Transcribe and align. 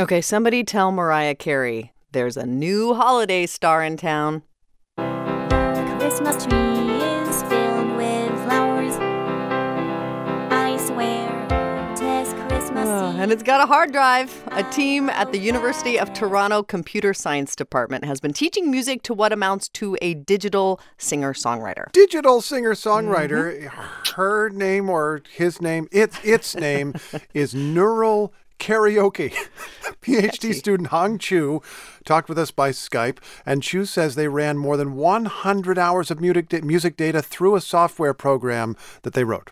Okay, 0.00 0.20
somebody 0.20 0.62
tell 0.62 0.92
Mariah 0.92 1.34
Carey 1.34 1.92
there's 2.12 2.36
a 2.36 2.46
new 2.46 2.94
holiday 2.94 3.46
star 3.46 3.82
in 3.82 3.96
town. 3.96 4.44
Christmas 4.96 6.44
tree 6.44 6.56
is 6.56 7.42
filled 7.42 7.96
with 7.96 8.30
flowers. 8.44 8.94
I 10.52 10.76
swear 10.86 11.48
tis 11.96 12.32
Christmas 12.46 12.86
ah, 12.88 13.12
Eve. 13.12 13.18
and 13.18 13.32
it's 13.32 13.42
got 13.42 13.60
a 13.60 13.66
hard 13.66 13.90
drive. 13.90 14.40
A 14.52 14.62
team 14.70 15.10
at 15.10 15.32
the 15.32 15.38
University 15.38 15.98
of 15.98 16.12
Toronto 16.12 16.62
Computer 16.62 17.12
Science 17.12 17.56
Department 17.56 18.04
has 18.04 18.20
been 18.20 18.32
teaching 18.32 18.70
music 18.70 19.02
to 19.02 19.12
what 19.14 19.32
amounts 19.32 19.68
to 19.70 19.98
a 20.00 20.14
digital 20.14 20.80
singer 20.96 21.32
songwriter. 21.32 21.90
digital 21.90 22.40
singer 22.40 22.74
songwriter. 22.74 23.64
Mm-hmm. 23.64 24.12
Her 24.14 24.48
name 24.50 24.90
or 24.90 25.22
his 25.34 25.60
name, 25.60 25.88
its 25.90 26.16
its 26.22 26.54
name 26.54 26.94
is 27.34 27.52
Neural 27.52 28.32
Karaoke. 28.58 29.32
PhD 30.08 30.54
student 30.54 30.88
Hang 30.88 31.18
Chu 31.18 31.60
talked 32.04 32.28
with 32.28 32.38
us 32.38 32.50
by 32.50 32.70
Skype, 32.70 33.18
and 33.44 33.62
Chu 33.62 33.84
says 33.84 34.14
they 34.14 34.28
ran 34.28 34.56
more 34.56 34.76
than 34.76 34.94
100 34.94 35.78
hours 35.78 36.10
of 36.10 36.20
music 36.20 36.64
music 36.64 36.96
data 36.96 37.20
through 37.22 37.56
a 37.56 37.60
software 37.60 38.14
program 38.14 38.76
that 39.02 39.12
they 39.14 39.24
wrote. 39.24 39.50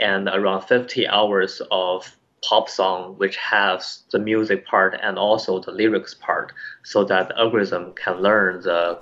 and 0.00 0.28
around 0.28 0.62
50 0.62 1.08
hours 1.08 1.60
of 1.72 2.16
pop 2.48 2.68
song 2.68 3.14
which 3.18 3.36
has 3.36 4.02
the 4.12 4.18
music 4.18 4.64
part 4.64 4.96
and 5.02 5.18
also 5.18 5.60
the 5.60 5.72
lyrics 5.72 6.14
part 6.14 6.52
so 6.84 7.02
that 7.04 7.28
the 7.28 7.36
algorithm 7.38 7.92
can 7.94 8.22
learn 8.22 8.62
the 8.62 8.96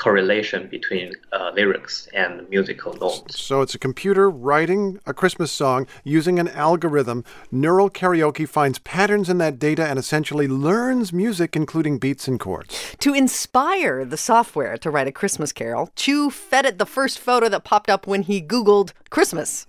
correlation 0.00 0.66
between 0.68 1.12
uh, 1.32 1.52
lyrics 1.54 2.08
and 2.14 2.48
musical 2.48 2.94
notes 2.94 3.38
So 3.38 3.60
it's 3.60 3.74
a 3.74 3.78
computer 3.78 4.30
writing 4.30 4.98
a 5.06 5.12
Christmas 5.12 5.52
song 5.52 5.86
using 6.04 6.38
an 6.38 6.48
algorithm. 6.48 7.22
Neural 7.52 7.90
Karaoke 7.90 8.48
finds 8.48 8.78
patterns 8.78 9.28
in 9.28 9.36
that 9.38 9.58
data 9.58 9.84
and 9.86 9.98
essentially 9.98 10.48
learns 10.48 11.12
music, 11.12 11.54
including 11.54 11.98
beats 11.98 12.26
and 12.26 12.40
chords. 12.40 12.96
To 13.00 13.12
inspire 13.12 14.06
the 14.06 14.16
software 14.16 14.78
to 14.78 14.90
write 14.90 15.06
a 15.06 15.12
Christmas 15.12 15.52
carol, 15.52 15.90
Chu 15.96 16.30
fed 16.30 16.64
it 16.64 16.78
the 16.78 16.86
first 16.86 17.18
photo 17.18 17.50
that 17.50 17.64
popped 17.64 17.90
up 17.90 18.06
when 18.06 18.22
he 18.22 18.40
Googled 18.40 18.92
Christmas. 19.10 19.66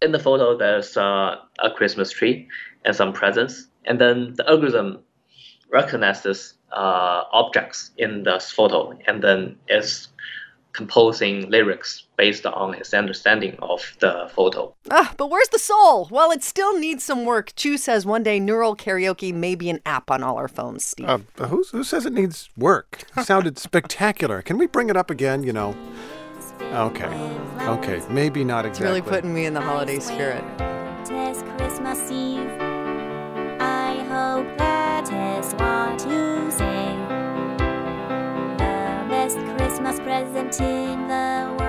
in 0.00 0.12
the 0.12 0.18
photo 0.18 0.56
there's 0.58 0.96
uh, 0.96 1.36
a 1.66 1.70
christmas 1.78 2.10
tree 2.10 2.48
and 2.84 2.94
some 3.00 3.12
presents 3.12 3.54
and 3.88 4.00
then 4.00 4.34
the 4.38 4.44
algorithm 4.52 4.88
recognizes 5.70 6.54
uh, 6.72 7.24
objects 7.32 7.90
in 7.98 8.22
the 8.24 8.40
photo 8.40 8.96
and 9.06 9.22
then 9.22 9.56
is 9.68 10.08
composing 10.72 11.50
lyrics 11.50 12.06
based 12.16 12.46
on 12.46 12.72
his 12.72 12.94
understanding 12.94 13.56
of 13.60 13.94
the 14.00 14.30
photo 14.34 14.74
Ah, 14.90 15.12
but 15.18 15.28
where's 15.28 15.48
the 15.48 15.58
soul? 15.58 16.08
Well, 16.10 16.30
it 16.30 16.42
still 16.42 16.78
needs 16.78 17.04
some 17.04 17.24
work. 17.24 17.52
Chu 17.56 17.76
says 17.76 18.06
one 18.06 18.22
day 18.22 18.40
neural 18.40 18.74
karaoke 18.74 19.34
may 19.34 19.54
be 19.54 19.68
an 19.68 19.80
app 19.84 20.10
on 20.10 20.22
all 20.22 20.36
our 20.36 20.48
phones, 20.48 20.84
Steve. 20.84 21.08
Uh, 21.08 21.18
who, 21.46 21.64
who 21.72 21.84
says 21.84 22.06
it 22.06 22.12
needs 22.12 22.48
work? 22.56 23.04
It 23.16 23.26
sounded 23.26 23.58
spectacular. 23.58 24.40
Can 24.42 24.56
we 24.58 24.66
bring 24.66 24.88
it 24.88 24.96
up 24.96 25.10
again? 25.10 25.42
You 25.42 25.52
know. 25.52 25.76
Okay. 26.60 27.06
Okay. 27.60 28.02
Maybe 28.08 28.44
not 28.44 28.64
exactly. 28.64 28.70
it's 28.70 28.78
exactly. 28.78 28.84
really 28.84 29.00
putting 29.02 29.34
me 29.34 29.44
in 29.46 29.54
the 29.54 29.60
holiday 29.60 29.98
spirit. 29.98 30.42
Christmas 39.82 40.06
present 40.06 40.60
in 40.60 41.08
the. 41.08 41.61